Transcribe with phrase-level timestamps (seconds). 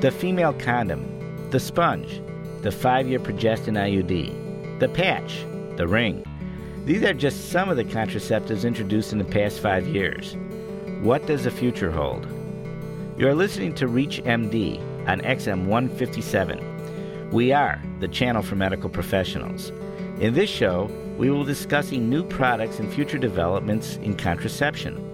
[0.00, 1.04] the female condom,
[1.50, 2.22] the sponge,
[2.62, 5.44] the five year progestin IUD, the patch,
[5.76, 6.24] the ring.
[6.86, 10.36] These are just some of the contraceptives introduced in the past five years.
[11.02, 12.26] What does the future hold?
[13.18, 17.30] You are listening to Reach MD on XM 157.
[17.30, 19.68] We are the channel for medical professionals.
[20.18, 25.06] In this show, we will be discussing new products and future developments in contraception.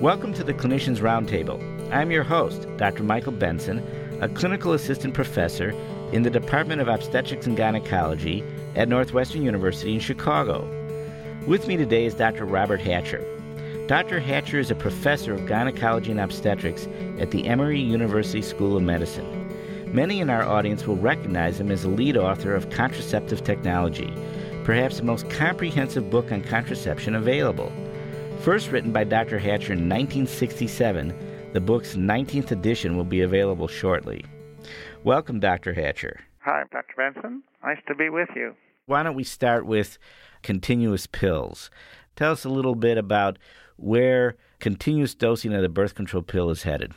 [0.00, 1.60] Welcome to the Clinicians Roundtable.
[1.92, 3.02] I'm your host, Dr.
[3.02, 3.84] Michael Benson,
[4.20, 5.70] a clinical assistant professor
[6.12, 8.44] in the Department of Obstetrics and Gynecology
[8.76, 10.68] at Northwestern University in Chicago.
[11.46, 12.44] With me today is Dr.
[12.44, 13.24] Robert Hatcher.
[13.86, 14.20] Dr.
[14.20, 16.86] Hatcher is a professor of gynecology and obstetrics
[17.18, 19.48] at the Emory University School of Medicine.
[19.92, 24.12] Many in our audience will recognize him as the lead author of Contraceptive Technology,
[24.64, 27.72] perhaps the most comprehensive book on contraception available.
[28.42, 29.38] First written by Dr.
[29.38, 31.14] Hatcher in 1967,
[31.52, 34.24] the book's 19th edition will be available shortly.
[35.02, 35.74] Welcome, Dr.
[35.74, 36.20] Hatcher.
[36.40, 36.94] Hi, Dr.
[36.96, 37.42] Benson.
[37.64, 38.54] Nice to be with you.
[38.86, 39.98] Why don't we start with
[40.42, 41.70] continuous pills?
[42.14, 43.38] Tell us a little bit about
[43.76, 46.92] where continuous dosing of the birth control pill is headed?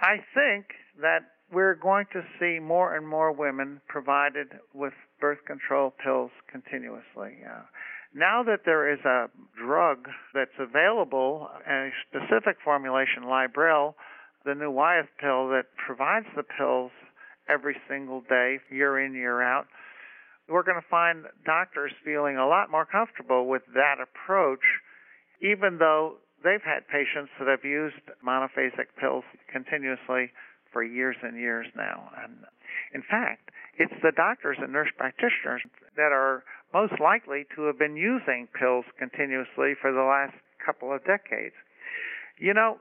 [0.00, 0.66] I think
[1.00, 1.20] that
[1.52, 7.38] we're going to see more and more women provided with birth control pills continuously.
[7.46, 7.62] Uh,
[8.14, 13.94] now that there is a drug that's available, a specific formulation, Lybrel,
[14.44, 16.90] the new Wyeth pill that provides the pills
[17.48, 19.66] every single day, year in, year out,
[20.48, 24.64] we're going to find doctors feeling a lot more comfortable with that approach,
[25.40, 30.30] even though they've had patients that have used monophasic pills continuously
[30.72, 32.10] for years and years now.
[32.22, 32.34] And
[32.94, 35.62] in fact, it's the doctors and nurse practitioners
[35.96, 40.34] that are most likely to have been using pills continuously for the last
[40.64, 41.54] couple of decades.
[42.38, 42.78] You know,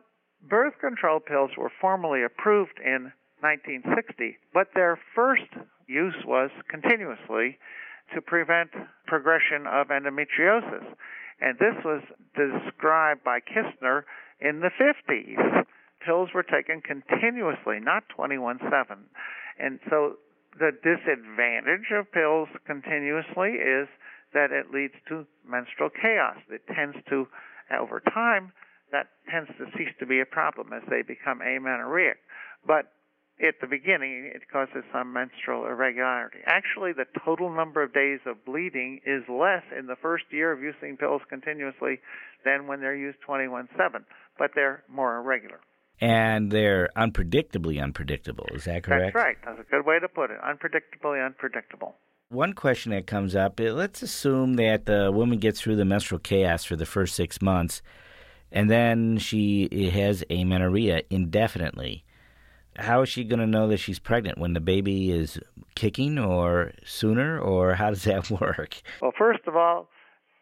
[0.48, 3.12] birth control pills were formally approved in
[3.42, 5.50] 1960, but their first
[5.88, 7.58] use was continuously
[8.14, 8.70] to prevent
[9.08, 10.86] progression of endometriosis.
[11.42, 12.04] And this was
[12.36, 14.04] described by Kistner
[14.40, 15.66] in the 50s.
[16.06, 18.98] Pills were taken continuously, not 21 7.
[19.60, 20.18] And so
[20.60, 23.88] the disadvantage of pills continuously is
[24.34, 26.38] that it leads to menstrual chaos.
[26.50, 27.28] It tends to,
[27.72, 28.52] over time,
[28.92, 32.18] that tends to cease to be a problem as they become amenorrheic.
[32.66, 32.92] But
[33.42, 36.40] at the beginning, it causes some menstrual irregularity.
[36.46, 40.62] Actually, the total number of days of bleeding is less in the first year of
[40.62, 42.00] using pills continuously
[42.46, 44.06] than when they're used 21 7,
[44.38, 45.60] but they're more irregular.
[46.02, 48.48] And they're unpredictably unpredictable.
[48.54, 49.14] Is that correct?
[49.14, 49.38] That's right.
[49.46, 50.38] That's a good way to put it.
[50.42, 51.96] Unpredictably unpredictable.
[52.30, 56.20] One question that comes up uh, let's assume that the woman gets through the menstrual
[56.20, 57.82] chaos for the first six months,
[58.52, 62.04] and then she has amenorrhea indefinitely
[62.78, 65.40] how is she going to know that she's pregnant when the baby is
[65.76, 68.82] kicking or sooner, or how does that work?
[69.02, 69.90] Well, first of all,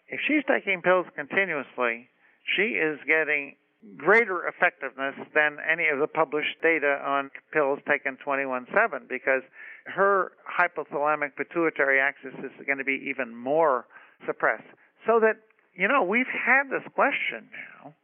[0.08, 2.10] if she's taking pills continuously,
[2.56, 3.56] she is getting
[3.98, 9.42] greater effectiveness than any of the published data on pills taken 21 7 because
[9.86, 13.86] her hypothalamic pituitary axis is going to be even more
[14.26, 14.68] suppressed.
[15.08, 15.40] So that,
[15.74, 17.96] you know, we've had this question now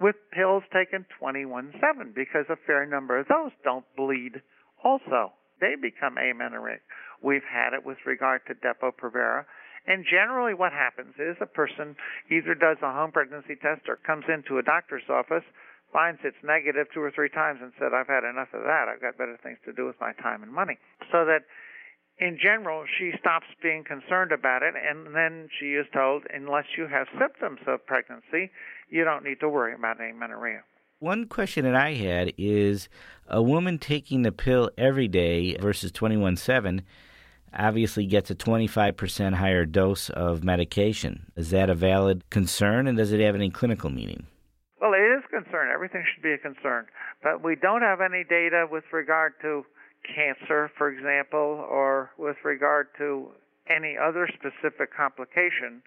[0.00, 4.40] with pills taken 21 7 because a fair number of those don't bleed
[4.84, 5.32] also.
[5.60, 6.80] They become amenorrheic.
[7.22, 9.44] We've had it with regard to Depo-Provera.
[9.86, 11.96] And generally, what happens is a person
[12.30, 15.44] either does a home pregnancy test or comes into a doctor's office,
[15.92, 18.88] finds it's negative two or three times, and said, I've had enough of that.
[18.88, 20.78] I've got better things to do with my time and money.
[21.10, 21.44] So that
[22.20, 26.86] in general, she stops being concerned about it, and then she is told, unless you
[26.86, 28.50] have symptoms of pregnancy,
[28.90, 30.62] you don't need to worry about amenorrhea.
[30.98, 32.90] One question that I had is
[33.26, 36.82] a woman taking the pill every day versus 21 7
[37.52, 41.30] obviously gets a 25% higher dose of medication.
[41.36, 44.26] Is that a valid concern, and does it have any clinical meaning?
[44.80, 45.70] Well, it is a concern.
[45.72, 46.86] Everything should be a concern.
[47.22, 49.64] But we don't have any data with regard to
[50.14, 53.28] cancer, for example, or with regard to
[53.68, 55.82] any other specific complication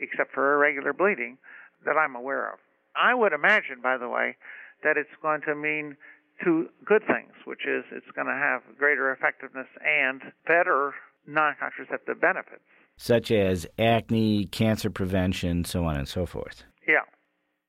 [0.00, 1.36] except for irregular bleeding
[1.84, 2.58] that I'm aware of.
[2.96, 4.36] I would imagine, by the way,
[4.82, 5.96] that it's going to mean
[6.42, 10.94] two good things, which is it's going to have greater effectiveness and better
[11.26, 12.62] non contraceptive benefits.
[12.96, 16.64] Such as acne, cancer prevention, so on and so forth.
[16.86, 17.06] Yeah.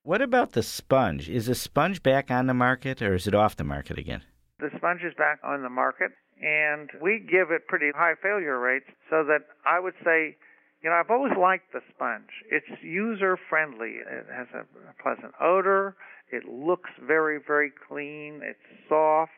[0.04, 1.30] What about the sponge?
[1.30, 4.24] Is the sponge back on the market or is it off the market again?
[4.60, 6.12] The sponge is back on the market,
[6.42, 10.36] and we give it pretty high failure rates so that I would say
[10.82, 12.30] you know, I've always liked the sponge.
[12.50, 14.00] It's user friendly.
[14.00, 14.64] It has a
[15.02, 15.96] pleasant odor.
[16.32, 18.42] It looks very, very clean.
[18.44, 19.32] It's soft.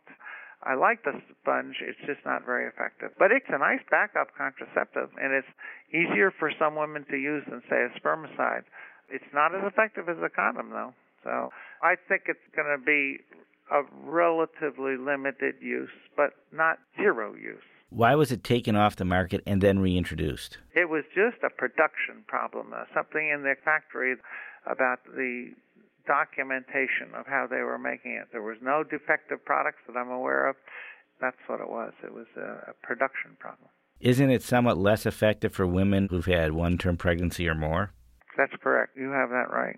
[0.63, 3.09] I like the sponge, it's just not very effective.
[3.17, 5.49] But it's a nice backup contraceptive, and it's
[5.89, 8.63] easier for some women to use than, say, a spermicide.
[9.09, 10.93] It's not as effective as a condom, though.
[11.23, 11.49] So
[11.81, 13.17] I think it's going to be
[13.71, 17.63] a relatively limited use, but not zero use.
[17.89, 20.59] Why was it taken off the market and then reintroduced?
[20.75, 24.15] It was just a production problem, uh, something in the factory
[24.65, 25.51] about the
[26.07, 28.29] documentation of how they were making it.
[28.31, 30.55] There was no defective products that I'm aware of.
[31.19, 31.93] That's what it was.
[32.03, 33.69] It was a, a production problem.
[33.99, 37.91] Isn't it somewhat less effective for women who've had one term pregnancy or more?
[38.37, 38.97] That's correct.
[38.97, 39.77] You have that right.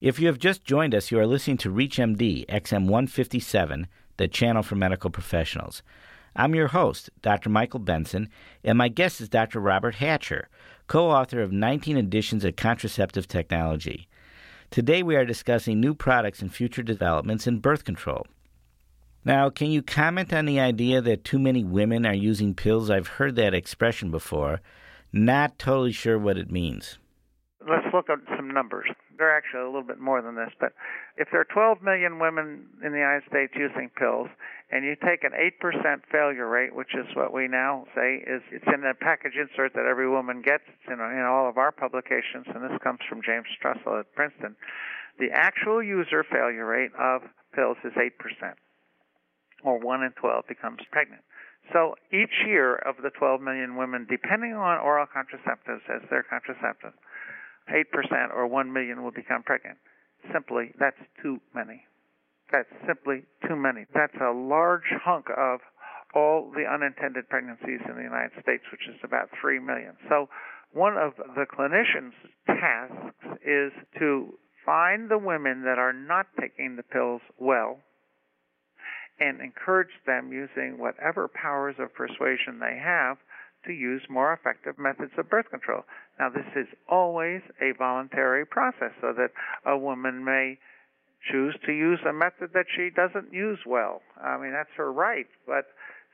[0.00, 4.62] If you have just joined us, you are listening to ReachMD XM 157, the channel
[4.62, 5.82] for medical professionals.
[6.34, 7.48] I'm your host, Dr.
[7.48, 8.28] Michael Benson,
[8.62, 9.58] and my guest is Dr.
[9.58, 10.48] Robert Hatcher,
[10.86, 14.06] co author of 19 editions of Contraceptive Technology.
[14.70, 18.26] Today we are discussing new products and future developments in birth control.
[19.24, 22.90] Now, can you comment on the idea that too many women are using pills?
[22.90, 24.60] I've heard that expression before.
[25.12, 26.98] Not totally sure what it means.
[27.60, 28.86] Let's look at some numbers
[29.18, 30.72] they're actually a little bit more than this, but
[31.16, 34.28] if there are 12 million women in the United States using pills,
[34.70, 38.66] and you take an 8% failure rate, which is what we now say is it's
[38.66, 42.64] in a package insert that every woman gets in, in all of our publications, and
[42.64, 44.56] this comes from James Trussell at Princeton.
[45.18, 47.22] The actual user failure rate of
[47.54, 48.10] pills is 8%,
[49.62, 51.22] or 1 in 12 becomes pregnant.
[51.72, 56.92] So each year of the 12 million women, depending on oral contraceptives as their contraceptive,
[57.70, 57.86] 8%
[58.34, 59.78] or 1 million will become pregnant.
[60.32, 61.82] Simply, that's too many.
[62.52, 63.86] That's simply too many.
[63.94, 65.60] That's a large hunk of
[66.14, 69.94] all the unintended pregnancies in the United States, which is about 3 million.
[70.08, 70.28] So,
[70.72, 72.14] one of the clinician's
[72.46, 77.78] tasks is to find the women that are not taking the pills well
[79.18, 83.16] and encourage them using whatever powers of persuasion they have
[83.64, 85.82] to use more effective methods of birth control.
[86.18, 89.30] Now, this is always a voluntary process, so that
[89.64, 90.58] a woman may
[91.30, 94.02] choose to use a method that she doesn't use well.
[94.22, 95.26] I mean, that's her right.
[95.46, 95.66] But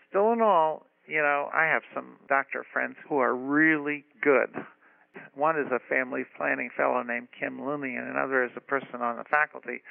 [0.09, 4.51] still, in all, you know, I have some doctor friends who are really good.
[5.35, 9.17] One is a family planning fellow named Kim Looney, and another is a person on
[9.17, 9.83] the faculty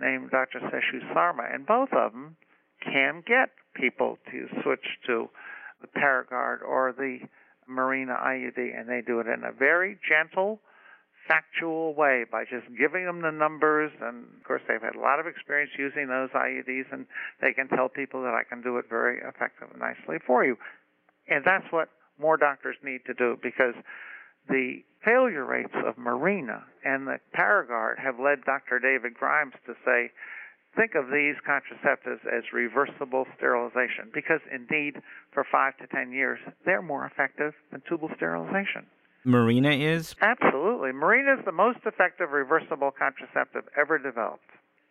[0.00, 0.60] named Dr.
[0.60, 1.44] Seshu Sarma.
[1.52, 2.36] And both of them
[2.84, 5.28] can get people to switch to
[5.80, 7.20] the Paragard or the
[7.68, 10.60] Mirena IUD, and they do it in a very gentle,
[11.28, 13.92] factual way by just giving them the numbers.
[14.00, 17.06] And of course, they've had a lot of experience using those IUDs, and
[17.40, 20.56] they can tell people that I can do it very effectively and nicely for you.
[21.28, 23.74] And that's what more doctors need to do because
[24.48, 28.80] the failure rates of Mirena and the Paragard have led Dr.
[28.80, 30.10] David Grimes to say
[30.76, 34.96] think of these contraceptives as reversible sterilization because indeed
[35.32, 38.86] for five to ten years they're more effective than tubal sterilization.
[39.26, 40.14] Mirena is?
[40.20, 40.90] Absolutely.
[40.90, 44.44] Mirena is the most effective reversible contraceptive ever developed.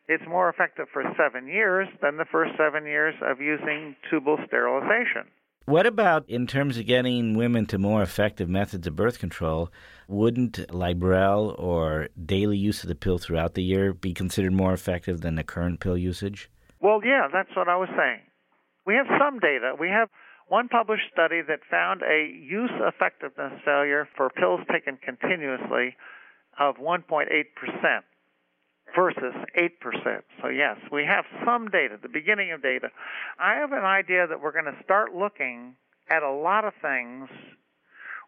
[0.08, 5.28] It's more effective for seven years than the first seven years of using tubal sterilization.
[5.66, 9.70] What about in terms of getting women to more effective methods of birth control?
[10.08, 15.20] Wouldn't Lybrel or daily use of the pill throughout the year be considered more effective
[15.20, 16.50] than the current pill usage?
[16.80, 18.22] Well, yeah, that's what I was saying.
[18.86, 19.74] We have some data.
[19.78, 20.08] We have
[20.48, 25.96] one published study that found a use effectiveness failure for pills taken continuously
[26.60, 27.28] of 1.8%
[28.96, 29.70] versus 8%.
[30.42, 32.88] So, yes, we have some data, the beginning of data.
[33.40, 35.76] I have an idea that we're going to start looking
[36.10, 37.30] at a lot of things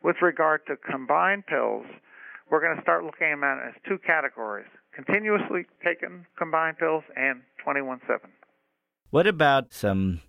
[0.03, 1.85] with regard to combined pills.
[2.51, 7.41] We're going to start looking at them as two categories continuously taken combined pills and
[7.63, 8.19] 21 7.
[9.11, 10.21] What about some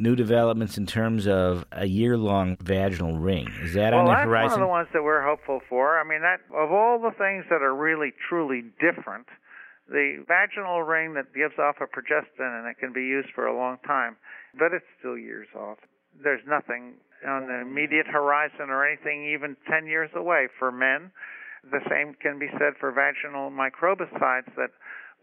[0.00, 3.46] new developments in terms of a year-long vaginal ring.
[3.62, 4.50] Is that well, on the that's horizon?
[4.50, 6.00] one of the ones that we're hopeful for.
[6.00, 9.26] I mean, that of all the things that are really truly different,
[9.88, 13.56] the vaginal ring that gives off a progestin and it can be used for a
[13.56, 14.16] long time,
[14.58, 15.78] but it's still years off.
[16.16, 16.94] There's nothing
[17.26, 21.12] on the immediate horizon or anything even 10 years away for men.
[21.70, 24.72] The same can be said for vaginal microbicides that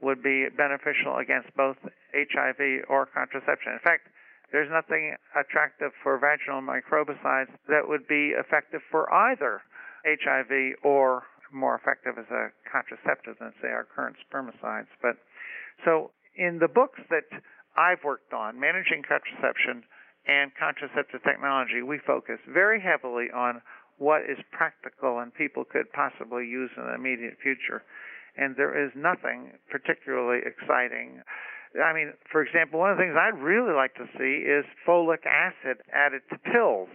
[0.01, 1.77] would be beneficial against both
[2.13, 3.74] HIV or contraception.
[3.74, 4.05] In fact,
[4.51, 9.61] there's nothing attractive for vaginal microbicides that would be effective for either
[10.05, 14.91] HIV or more effective as a contraceptive than say our current spermicides.
[15.01, 15.17] But
[15.83, 17.27] so in the books that
[17.75, 19.83] I've worked on, managing contraception
[20.27, 23.61] and contraceptive technology, we focus very heavily on
[23.97, 27.83] what is practical and people could possibly use in the immediate future.
[28.37, 31.21] And there is nothing particularly exciting
[31.75, 35.25] I mean, for example, one of the things I'd really like to see is folic
[35.27, 36.89] acid added to pills.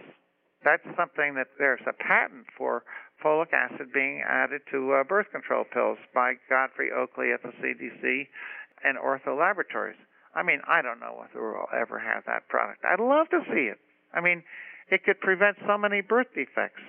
[0.63, 2.83] That's something that there's a patent for
[3.23, 8.27] folic acid being added to uh, birth control pills by Godfrey Oakley at the CDC
[8.83, 9.99] and Ortho Laboratories.
[10.35, 12.83] I mean, I don't know whether we'll ever have that product.
[12.83, 13.77] I'd love to see it.
[14.13, 14.43] I mean,
[14.89, 16.81] it could prevent so many birth defects.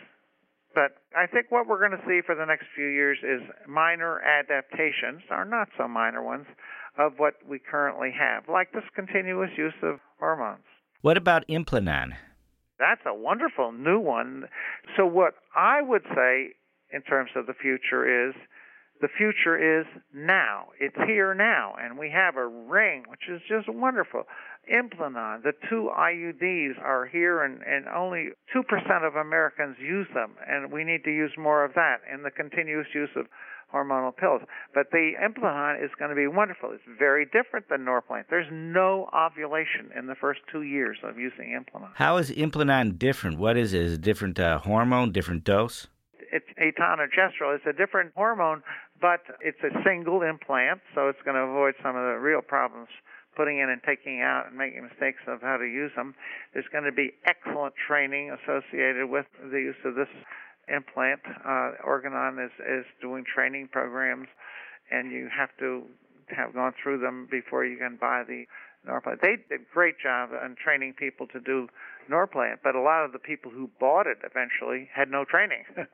[0.74, 4.18] But I think what we're going to see for the next few years is minor
[4.20, 6.46] adaptations, or not so minor ones,
[6.98, 10.64] of what we currently have, like this continuous use of hormones.
[11.02, 12.12] What about Implanon?
[12.78, 14.44] That's a wonderful new one.
[14.96, 16.50] So, what I would say
[16.92, 18.34] in terms of the future is
[19.00, 20.68] the future is now.
[20.80, 21.74] It's here now.
[21.78, 24.24] And we have a ring, which is just wonderful.
[24.72, 30.36] Implanon, the two IUDs are here, and, and only 2% of Americans use them.
[30.48, 33.26] And we need to use more of that and the continuous use of
[33.74, 34.42] hormonal pills.
[34.72, 36.70] But the Implanon is going to be wonderful.
[36.72, 38.24] It's very different than Norplant.
[38.30, 41.90] There's no ovulation in the first two years of using Implanon.
[41.94, 43.38] How is Implanon different?
[43.38, 43.82] What is it?
[43.82, 45.88] Is it a different uh, hormone, different dose?
[46.32, 47.54] It's etonogestrel.
[47.54, 48.62] It's a different hormone,
[49.00, 52.88] but it's a single implant, so it's going to avoid some of the real problems
[53.36, 56.14] putting in and taking out and making mistakes of how to use them.
[56.52, 60.08] There's going to be excellent training associated with the use of this
[60.68, 61.20] implant.
[61.44, 64.28] Uh, Organon is, is doing training programs,
[64.90, 65.82] and you have to
[66.28, 68.44] have gone through them before you can buy the
[68.88, 69.20] Norplant.
[69.20, 71.68] They did a great job in training people to do
[72.10, 75.64] Norplant, but a lot of the people who bought it eventually had no training.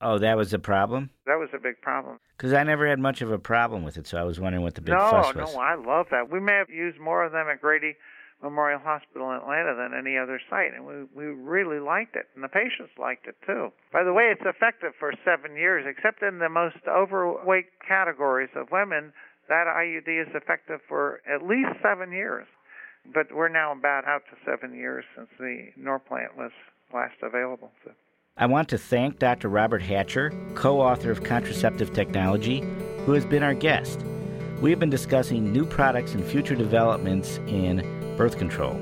[0.00, 1.10] oh, that was a problem?
[1.26, 2.18] That was a big problem.
[2.36, 4.74] Because I never had much of a problem with it, so I was wondering what
[4.74, 5.54] the big no, fuss was.
[5.54, 6.30] No, I love that.
[6.30, 7.94] We may have used more of them at Grady
[8.42, 12.44] Memorial Hospital in Atlanta than any other site, and we we really liked it, and
[12.44, 13.72] the patients liked it too.
[13.92, 18.70] By the way, it's effective for seven years, except in the most overweight categories of
[18.70, 19.12] women.
[19.48, 22.46] That IUD is effective for at least seven years,
[23.14, 26.50] but we're now about out to seven years since the Norplant was
[26.92, 27.70] last available.
[27.84, 27.92] So.
[28.36, 29.48] I want to thank Dr.
[29.48, 32.60] Robert Hatcher, co author of Contraceptive Technology,
[33.06, 34.04] who has been our guest.
[34.60, 38.80] We have been discussing new products and future developments in birth control.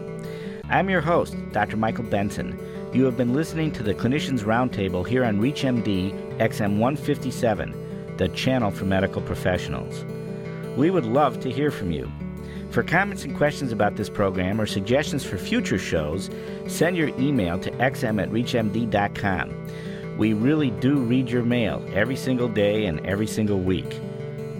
[0.71, 1.76] I'm your host, Dr.
[1.76, 2.59] Michael Benson.
[2.93, 8.71] You have been listening to the Clinicians Roundtable here on ReachMD XM 157, the channel
[8.71, 10.05] for medical professionals.
[10.76, 12.11] We would love to hear from you.
[12.71, 16.31] For comments and questions about this program or suggestions for future shows,
[16.67, 20.17] send your email to xm at reachmd.com.
[20.19, 24.00] We really do read your mail every single day and every single week.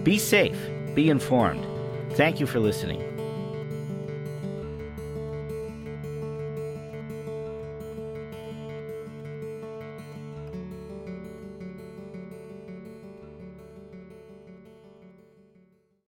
[0.03, 0.57] Be safe,
[0.93, 1.65] be informed.
[2.11, 3.14] Thank you for listening.